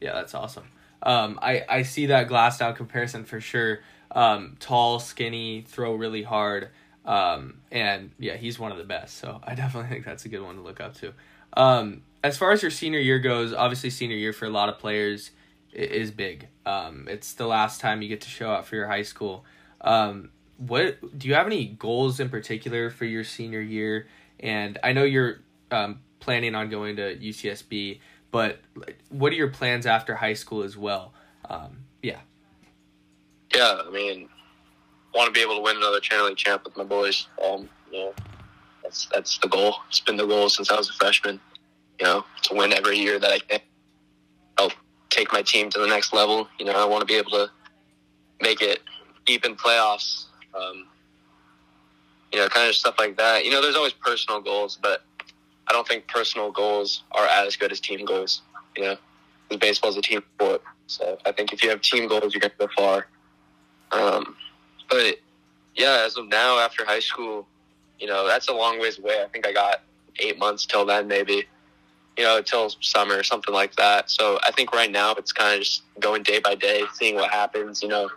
yeah, 0.00 0.12
that's 0.12 0.34
awesome. 0.34 0.64
Um, 1.02 1.38
I 1.42 1.64
I 1.68 1.82
see 1.82 2.06
that 2.06 2.28
Glasnow 2.28 2.74
comparison 2.76 3.24
for 3.24 3.40
sure. 3.40 3.80
Um, 4.10 4.56
tall, 4.60 4.98
skinny, 5.00 5.64
throw 5.66 5.94
really 5.94 6.22
hard. 6.22 6.70
Um, 7.04 7.60
and 7.70 8.10
yeah, 8.18 8.36
he's 8.36 8.58
one 8.58 8.72
of 8.72 8.78
the 8.78 8.84
best. 8.84 9.18
So 9.18 9.40
I 9.44 9.54
definitely 9.56 9.90
think 9.90 10.04
that's 10.04 10.24
a 10.24 10.28
good 10.28 10.42
one 10.42 10.56
to 10.56 10.62
look 10.62 10.80
up 10.80 10.94
to. 10.96 11.12
Um, 11.54 12.02
as 12.22 12.36
far 12.36 12.52
as 12.52 12.62
your 12.62 12.70
senior 12.70 13.00
year 13.00 13.18
goes, 13.18 13.52
obviously 13.52 13.90
senior 13.90 14.16
year 14.16 14.32
for 14.32 14.44
a 14.44 14.50
lot 14.50 14.68
of 14.68 14.78
players 14.78 15.30
is 15.72 16.10
big. 16.10 16.48
Um, 16.66 17.06
it's 17.08 17.32
the 17.34 17.46
last 17.46 17.80
time 17.80 18.02
you 18.02 18.08
get 18.08 18.20
to 18.22 18.28
show 18.28 18.50
up 18.50 18.66
for 18.66 18.76
your 18.76 18.86
high 18.86 19.02
school. 19.02 19.44
Um, 19.80 20.30
what 20.60 21.18
do 21.18 21.26
you 21.26 21.34
have 21.34 21.46
any 21.46 21.66
goals 21.66 22.20
in 22.20 22.28
particular 22.28 22.90
for 22.90 23.06
your 23.06 23.24
senior 23.24 23.60
year? 23.60 24.06
And 24.38 24.78
I 24.84 24.92
know 24.92 25.04
you're 25.04 25.40
um, 25.70 26.00
planning 26.20 26.54
on 26.54 26.68
going 26.68 26.96
to 26.96 27.16
UCSB, 27.16 28.00
but 28.30 28.60
what 29.08 29.32
are 29.32 29.36
your 29.36 29.48
plans 29.48 29.86
after 29.86 30.14
high 30.14 30.34
school 30.34 30.62
as 30.62 30.76
well? 30.76 31.14
Um, 31.48 31.78
yeah. 32.02 32.18
Yeah, 33.54 33.80
I 33.86 33.90
mean, 33.90 34.28
want 35.14 35.26
to 35.26 35.32
be 35.32 35.40
able 35.40 35.56
to 35.56 35.62
win 35.62 35.76
another 35.76 35.98
Channel 35.98 36.26
League 36.26 36.36
champ 36.36 36.64
with 36.64 36.76
my 36.76 36.84
boys. 36.84 37.26
Um, 37.44 37.68
you 37.90 37.98
know, 37.98 38.14
that's 38.82 39.06
that's 39.12 39.38
the 39.38 39.48
goal. 39.48 39.76
It's 39.88 40.00
been 40.00 40.16
the 40.16 40.26
goal 40.26 40.48
since 40.48 40.70
I 40.70 40.76
was 40.76 40.88
a 40.90 40.92
freshman. 40.92 41.40
You 41.98 42.06
know, 42.06 42.24
to 42.42 42.54
win 42.54 42.72
every 42.72 42.98
year 42.98 43.18
that 43.18 43.30
I 43.30 43.38
can. 43.38 43.60
Help 44.58 44.72
take 45.08 45.32
my 45.32 45.42
team 45.42 45.70
to 45.70 45.78
the 45.78 45.86
next 45.86 46.12
level. 46.12 46.48
You 46.58 46.66
know, 46.66 46.72
I 46.72 46.84
want 46.84 47.00
to 47.00 47.06
be 47.06 47.16
able 47.16 47.30
to 47.32 47.50
make 48.40 48.62
it 48.62 48.80
deep 49.24 49.44
in 49.44 49.56
playoffs. 49.56 50.26
Um, 50.54 50.86
you 52.32 52.38
know, 52.38 52.48
kind 52.48 52.68
of 52.68 52.74
stuff 52.74 52.94
like 52.98 53.16
that. 53.16 53.44
You 53.44 53.50
know, 53.50 53.60
there's 53.60 53.76
always 53.76 53.92
personal 53.92 54.40
goals, 54.40 54.78
but 54.80 55.02
I 55.68 55.72
don't 55.72 55.86
think 55.86 56.06
personal 56.08 56.50
goals 56.52 57.02
are 57.12 57.26
as 57.26 57.56
good 57.56 57.72
as 57.72 57.80
team 57.80 58.04
goals. 58.04 58.42
You 58.76 58.84
know, 58.84 58.96
because 59.48 59.60
baseball 59.60 59.90
is 59.90 59.96
a 59.96 60.02
team 60.02 60.22
sport. 60.36 60.62
So 60.86 61.18
I 61.26 61.32
think 61.32 61.52
if 61.52 61.62
you 61.62 61.70
have 61.70 61.80
team 61.80 62.08
goals, 62.08 62.34
you're 62.34 62.40
going 62.40 62.52
to 62.58 62.66
go 62.66 62.68
far. 62.76 63.06
Um, 63.92 64.36
but 64.88 65.18
yeah, 65.74 66.02
as 66.04 66.16
of 66.16 66.28
now, 66.28 66.58
after 66.58 66.84
high 66.84 67.00
school, 67.00 67.46
you 67.98 68.06
know, 68.06 68.26
that's 68.26 68.48
a 68.48 68.52
long 68.52 68.80
ways 68.80 68.98
away. 68.98 69.22
I 69.22 69.28
think 69.28 69.46
I 69.46 69.52
got 69.52 69.82
eight 70.18 70.38
months 70.38 70.66
till 70.66 70.84
then, 70.86 71.06
maybe, 71.08 71.44
you 72.16 72.24
know, 72.24 72.40
till 72.42 72.70
summer 72.80 73.16
or 73.16 73.22
something 73.22 73.54
like 73.54 73.76
that. 73.76 74.10
So 74.10 74.38
I 74.46 74.50
think 74.52 74.72
right 74.72 74.90
now 74.90 75.12
it's 75.12 75.32
kind 75.32 75.54
of 75.54 75.60
just 75.60 75.82
going 76.00 76.22
day 76.22 76.40
by 76.40 76.54
day, 76.54 76.82
seeing 76.94 77.14
what 77.16 77.30
happens. 77.30 77.82
You 77.82 77.88
know, 77.88 78.08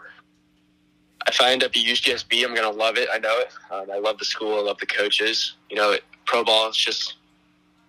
if 1.27 1.41
I 1.41 1.51
end 1.51 1.63
up 1.63 1.71
at 1.71 1.75
UCSB, 1.75 2.43
I'm 2.43 2.55
going 2.55 2.69
to 2.71 2.77
love 2.77 2.97
it. 2.97 3.09
I 3.13 3.19
know 3.19 3.39
it. 3.39 3.49
Um, 3.71 3.91
I 3.91 3.99
love 3.99 4.17
the 4.17 4.25
school. 4.25 4.57
I 4.57 4.61
love 4.61 4.77
the 4.79 4.85
coaches. 4.85 5.53
You 5.69 5.75
know, 5.77 5.97
pro 6.25 6.43
ball 6.43 6.69
is 6.69 6.77
just, 6.77 7.15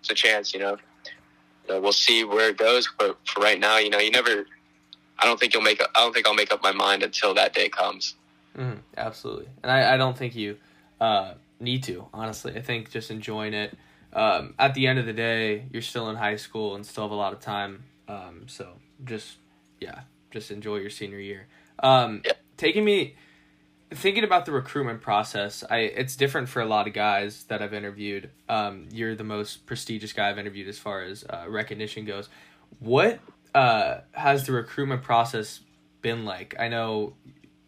it's 0.01 0.11
a 0.11 0.15
chance, 0.15 0.55
you 0.55 0.61
know. 0.61 0.77
You 1.67 1.75
know. 1.75 1.81
We'll 1.81 1.93
see 1.93 2.25
where 2.25 2.51
it 2.51 2.59
goes. 2.59 2.89
But 2.99 3.19
for 3.27 3.41
right 3.41 3.59
now, 3.59 3.79
you 3.79 3.91
know, 3.91 3.99
you 3.99 4.11
never, 4.11 4.47
I 5.19 5.25
don't 5.25 5.39
think 5.39 5.55
you'll 5.55 5.63
make, 5.63 5.81
I 5.81 6.01
don't 6.01 6.13
think 6.13 6.27
I'll 6.27 6.35
make 6.35 6.53
up 6.53 6.63
my 6.63 6.73
mind 6.73 7.03
until 7.03 7.35
that 7.35 7.55
day 7.55 7.69
comes. 7.69 8.15
Mm, 8.57 8.79
absolutely, 8.97 9.49
and 9.65 9.73
I, 9.73 9.95
I 9.95 9.97
don't 9.97 10.17
think 10.17 10.37
you 10.37 10.57
uh, 11.01 11.35
need 11.59 11.83
to. 11.85 12.07
Honestly, 12.15 12.55
I 12.55 12.61
think 12.61 12.89
just 12.89 13.11
enjoying 13.11 13.53
it. 13.53 13.77
Um, 14.13 14.55
at 14.61 14.75
the 14.75 14.87
end 14.87 15.01
of 15.01 15.07
the 15.07 15.13
day, 15.13 15.65
you're 15.73 15.83
still 15.83 16.09
in 16.09 16.15
high 16.15 16.37
school 16.37 16.77
and 16.77 16.87
still 16.87 17.03
have 17.03 17.11
a 17.11 17.17
lot 17.17 17.33
of 17.33 17.41
time. 17.41 17.83
Um, 18.07 18.45
so 18.47 18.75
just 19.05 19.39
yeah, 19.81 20.03
just 20.31 20.53
enjoy 20.53 20.77
your 20.77 20.91
senior 20.91 21.19
year. 21.19 21.49
Um, 21.81 22.23
Yeah. 22.25 22.33
Taking 22.57 22.85
me 22.85 23.17
thinking 23.95 24.25
about 24.25 24.47
the 24.47 24.53
recruitment 24.53 25.01
process, 25.01 25.65
I 25.69 25.79
it's 25.79 26.17
different 26.17 26.49
for 26.49 26.61
a 26.61 26.67
lot 26.67 26.87
of 26.87 26.93
guys 26.93 27.45
that 27.45 27.63
I've 27.63 27.75
interviewed. 27.75 28.31
Um, 28.49 28.89
you're 28.93 29.15
the 29.15 29.25
most 29.25 29.67
prestigious 29.67 30.13
guy 30.13 30.31
I've 30.31 30.39
interviewed 30.39 30.69
as 30.69 30.79
far 30.79 31.03
as 31.03 31.25
uh, 31.25 31.45
recognition 31.49 32.05
goes. 32.05 32.29
What 32.81 33.21
uh, 33.55 33.99
has 34.13 34.47
the 34.47 34.53
recruitment 34.53 35.03
process 35.03 35.61
been 36.03 36.25
like? 36.25 36.55
I 36.59 36.69
know, 36.69 37.15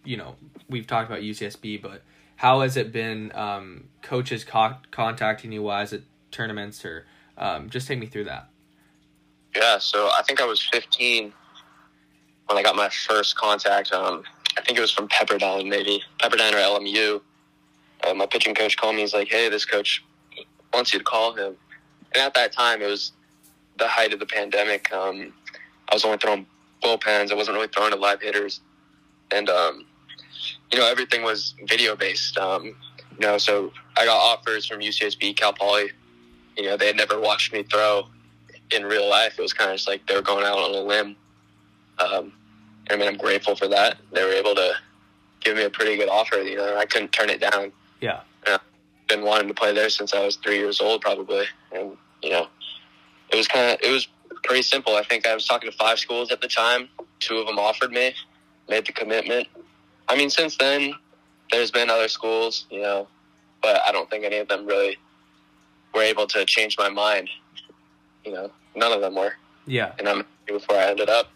you 0.04 0.16
know, 0.16 0.36
we've 0.68 0.86
talked 0.86 1.08
about 1.08 1.22
UCSB, 1.22 1.80
but 1.82 2.02
how 2.36 2.60
has 2.60 2.76
it 2.76 2.92
been? 2.92 3.32
Um, 3.34 3.88
coaches 4.02 4.44
co- 4.44 4.76
contacting 4.90 5.52
you 5.52 5.62
while 5.62 5.82
at 5.82 6.00
tournaments, 6.30 6.84
or 6.84 7.06
um, 7.36 7.70
just 7.70 7.88
take 7.88 7.98
me 7.98 8.06
through 8.06 8.24
that. 8.24 8.48
Yeah, 9.54 9.78
so 9.78 10.10
I 10.16 10.22
think 10.22 10.40
I 10.40 10.44
was 10.44 10.60
15 10.60 11.32
when 12.46 12.58
I 12.58 12.62
got 12.62 12.76
my 12.76 12.88
first 12.88 13.36
contact. 13.36 13.92
Um, 13.92 14.22
think 14.66 14.78
it 14.78 14.80
was 14.80 14.90
from 14.90 15.08
Pepperdine, 15.08 15.68
maybe 15.68 16.02
Pepperdine 16.20 16.52
or 16.52 16.80
LMU. 16.80 17.20
Uh, 18.06 18.14
my 18.14 18.26
pitching 18.26 18.54
coach 18.54 18.76
called 18.76 18.96
me. 18.96 19.02
He's 19.02 19.14
like, 19.14 19.28
"Hey, 19.28 19.48
this 19.48 19.64
coach 19.64 20.04
wants 20.74 20.92
you 20.92 20.98
to 20.98 21.04
call 21.04 21.32
him." 21.32 21.56
And 22.14 22.22
at 22.22 22.34
that 22.34 22.52
time, 22.52 22.82
it 22.82 22.86
was 22.86 23.12
the 23.78 23.86
height 23.86 24.12
of 24.12 24.18
the 24.18 24.26
pandemic. 24.26 24.92
Um, 24.92 25.32
I 25.88 25.94
was 25.94 26.04
only 26.04 26.18
throwing 26.18 26.46
bullpens. 26.82 27.30
I 27.30 27.34
wasn't 27.34 27.56
really 27.56 27.68
throwing 27.68 27.92
to 27.92 27.96
live 27.96 28.20
hitters, 28.20 28.60
and 29.30 29.48
um, 29.48 29.86
you 30.72 30.78
know 30.78 30.86
everything 30.86 31.22
was 31.22 31.54
video 31.68 31.94
based. 31.94 32.36
Um, 32.36 32.64
you 32.64 32.74
know, 33.20 33.38
so 33.38 33.72
I 33.96 34.04
got 34.04 34.16
offers 34.16 34.66
from 34.66 34.80
UCSB, 34.80 35.36
Cal 35.36 35.52
Poly. 35.52 35.90
You 36.56 36.64
know, 36.64 36.76
they 36.76 36.88
had 36.88 36.96
never 36.96 37.20
watched 37.20 37.52
me 37.52 37.62
throw 37.62 38.08
in 38.72 38.84
real 38.84 39.08
life. 39.08 39.38
It 39.38 39.42
was 39.42 39.52
kind 39.52 39.70
of 39.70 39.76
just 39.76 39.88
like 39.88 40.06
they 40.06 40.16
were 40.16 40.22
going 40.22 40.44
out 40.44 40.58
on 40.58 40.74
a 40.74 40.80
limb. 40.80 41.16
Um, 41.98 42.32
I 42.90 42.96
mean, 42.96 43.08
I'm 43.08 43.16
grateful 43.16 43.56
for 43.56 43.68
that. 43.68 43.98
They 44.12 44.22
were 44.24 44.32
able 44.32 44.54
to 44.54 44.72
give 45.40 45.56
me 45.56 45.64
a 45.64 45.70
pretty 45.70 45.96
good 45.96 46.08
offer. 46.08 46.36
You 46.36 46.56
know, 46.56 46.76
I 46.76 46.86
couldn't 46.86 47.12
turn 47.12 47.30
it 47.30 47.40
down. 47.40 47.72
Yeah. 48.00 48.20
Been 49.08 49.22
wanting 49.22 49.46
to 49.46 49.54
play 49.54 49.72
there 49.72 49.88
since 49.88 50.12
I 50.14 50.24
was 50.24 50.34
three 50.34 50.56
years 50.58 50.80
old, 50.80 51.00
probably, 51.00 51.44
and 51.72 51.96
you 52.24 52.30
know, 52.30 52.48
it 53.30 53.36
was 53.36 53.46
kind 53.46 53.70
of 53.70 53.78
it 53.80 53.92
was 53.92 54.08
pretty 54.42 54.62
simple. 54.62 54.96
I 54.96 55.04
think 55.04 55.24
I 55.28 55.32
was 55.34 55.46
talking 55.46 55.70
to 55.70 55.76
five 55.76 56.00
schools 56.00 56.32
at 56.32 56.40
the 56.40 56.48
time. 56.48 56.88
Two 57.20 57.38
of 57.38 57.46
them 57.46 57.56
offered 57.56 57.92
me, 57.92 58.14
made 58.68 58.84
the 58.84 58.90
commitment. 58.92 59.46
I 60.08 60.16
mean, 60.16 60.28
since 60.28 60.56
then, 60.56 60.92
there's 61.52 61.70
been 61.70 61.88
other 61.88 62.08
schools, 62.08 62.66
you 62.68 62.80
know, 62.82 63.06
but 63.62 63.80
I 63.86 63.92
don't 63.92 64.10
think 64.10 64.24
any 64.24 64.38
of 64.38 64.48
them 64.48 64.66
really 64.66 64.96
were 65.94 66.02
able 66.02 66.26
to 66.26 66.44
change 66.44 66.76
my 66.76 66.88
mind. 66.88 67.30
You 68.24 68.32
know, 68.32 68.50
none 68.74 68.90
of 68.92 69.00
them 69.02 69.14
were, 69.14 69.34
Yeah. 69.68 69.92
and 70.00 70.08
I'm 70.08 70.24
with 70.50 70.66
where 70.68 70.84
I 70.84 70.90
ended 70.90 71.08
up. 71.08 71.30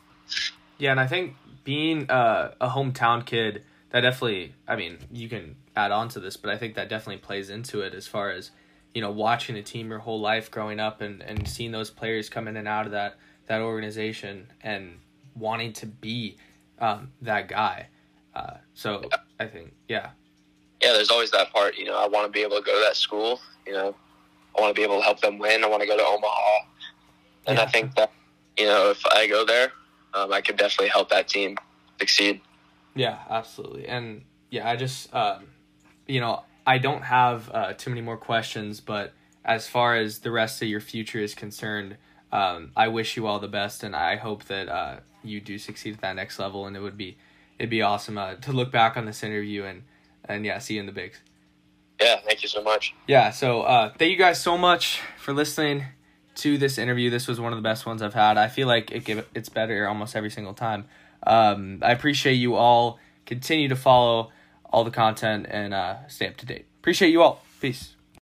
Yeah, 0.78 0.90
and 0.90 0.98
I 0.98 1.06
think 1.06 1.36
being 1.64 2.10
uh, 2.10 2.54
a 2.60 2.68
hometown 2.68 3.24
kid, 3.24 3.64
that 3.90 4.00
definitely, 4.00 4.54
I 4.66 4.76
mean, 4.76 4.98
you 5.12 5.28
can 5.28 5.56
add 5.76 5.90
on 5.90 6.08
to 6.10 6.20
this, 6.20 6.36
but 6.36 6.50
I 6.50 6.56
think 6.56 6.74
that 6.74 6.88
definitely 6.88 7.18
plays 7.18 7.50
into 7.50 7.80
it 7.80 7.94
as 7.94 8.06
far 8.06 8.30
as, 8.30 8.50
you 8.94 9.00
know, 9.00 9.10
watching 9.10 9.56
a 9.56 9.62
team 9.62 9.90
your 9.90 9.98
whole 9.98 10.20
life 10.20 10.50
growing 10.50 10.80
up 10.80 11.00
and, 11.00 11.22
and 11.22 11.48
seeing 11.48 11.72
those 11.72 11.90
players 11.90 12.28
come 12.28 12.48
in 12.48 12.56
and 12.56 12.68
out 12.68 12.86
of 12.86 12.92
that, 12.92 13.16
that 13.46 13.60
organization 13.60 14.52
and 14.62 14.98
wanting 15.34 15.72
to 15.74 15.86
be 15.86 16.36
um, 16.78 17.10
that 17.22 17.48
guy. 17.48 17.88
Uh, 18.34 18.54
so 18.74 19.02
I 19.38 19.46
think, 19.46 19.72
yeah. 19.88 20.10
yeah, 20.82 20.92
there's 20.92 21.10
always 21.10 21.30
that 21.32 21.52
part. 21.52 21.76
You 21.76 21.86
know, 21.86 21.96
I 21.96 22.06
want 22.06 22.26
to 22.26 22.32
be 22.32 22.42
able 22.42 22.58
to 22.58 22.62
go 22.62 22.74
to 22.74 22.84
that 22.86 22.96
school. 22.96 23.40
You 23.66 23.72
know, 23.72 23.96
I 24.56 24.60
want 24.60 24.74
to 24.74 24.78
be 24.78 24.84
able 24.84 24.98
to 24.98 25.04
help 25.04 25.20
them 25.20 25.38
win. 25.38 25.64
I 25.64 25.66
want 25.66 25.82
to 25.82 25.88
go 25.88 25.96
to 25.96 26.04
Omaha, 26.04 26.58
and 27.46 27.58
I 27.58 27.66
think 27.66 27.94
that 27.96 28.12
you 28.58 28.66
know, 28.66 28.90
if 28.90 29.04
I 29.06 29.26
go 29.26 29.44
there, 29.44 29.72
um, 30.14 30.32
I 30.32 30.40
could 30.40 30.56
definitely 30.56 30.88
help 30.88 31.10
that 31.10 31.28
team 31.28 31.56
succeed. 31.98 32.40
Yeah, 32.94 33.18
absolutely. 33.28 33.86
And 33.86 34.22
yeah, 34.50 34.68
I 34.68 34.76
just, 34.76 35.14
um, 35.14 35.46
you 36.06 36.20
know, 36.20 36.42
I 36.66 36.78
don't 36.78 37.02
have 37.02 37.50
uh, 37.52 37.72
too 37.74 37.90
many 37.90 38.02
more 38.02 38.16
questions, 38.16 38.80
but 38.80 39.12
as 39.44 39.66
far 39.66 39.96
as 39.96 40.20
the 40.20 40.30
rest 40.30 40.60
of 40.62 40.68
your 40.68 40.80
future 40.80 41.18
is 41.18 41.34
concerned, 41.34 41.96
um, 42.32 42.72
I 42.76 42.88
wish 42.88 43.16
you 43.16 43.26
all 43.26 43.38
the 43.38 43.48
best, 43.48 43.82
and 43.82 43.96
I 43.96 44.16
hope 44.16 44.44
that 44.44 44.68
uh, 44.68 44.96
you 45.22 45.40
do 45.40 45.58
succeed 45.58 45.94
at 45.94 46.00
that 46.02 46.16
next 46.16 46.38
level. 46.38 46.66
And 46.66 46.76
it 46.76 46.80
would 46.80 46.96
be, 46.96 47.16
it'd 47.58 47.70
be 47.70 47.82
awesome 47.82 48.18
uh, 48.18 48.34
to 48.34 48.52
look 48.52 48.70
back 48.70 48.96
on 48.96 49.06
this 49.06 49.22
interview 49.22 49.64
and, 49.64 49.82
and 50.24 50.44
yeah, 50.44 50.58
see 50.58 50.74
you 50.74 50.80
in 50.80 50.86
the 50.86 50.92
bigs. 50.92 51.18
Yeah, 52.00 52.16
thank 52.24 52.42
you 52.42 52.48
so 52.48 52.62
much. 52.62 52.94
Yeah, 53.06 53.30
so 53.30 53.62
uh, 53.62 53.92
thank 53.98 54.10
you 54.10 54.16
guys 54.16 54.40
so 54.40 54.56
much 54.56 55.00
for 55.18 55.32
listening 55.32 55.86
to 56.40 56.58
this 56.58 56.78
interview. 56.78 57.10
This 57.10 57.28
was 57.28 57.40
one 57.40 57.52
of 57.52 57.58
the 57.58 57.62
best 57.62 57.86
ones 57.86 58.02
I've 58.02 58.14
had. 58.14 58.36
I 58.38 58.48
feel 58.48 58.66
like 58.66 58.90
it 58.90 59.04
give, 59.04 59.26
it's 59.34 59.48
better 59.48 59.86
almost 59.88 60.16
every 60.16 60.30
single 60.30 60.54
time. 60.54 60.86
Um, 61.26 61.80
I 61.82 61.92
appreciate 61.92 62.34
you 62.34 62.54
all. 62.54 62.98
Continue 63.26 63.68
to 63.68 63.76
follow 63.76 64.30
all 64.72 64.84
the 64.84 64.90
content 64.90 65.46
and 65.48 65.74
uh, 65.74 66.06
stay 66.08 66.28
up 66.28 66.36
to 66.38 66.46
date. 66.46 66.66
Appreciate 66.80 67.10
you 67.10 67.22
all. 67.22 67.42
Peace. 67.60 67.99